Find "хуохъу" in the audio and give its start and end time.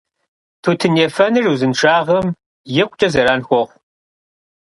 3.47-3.79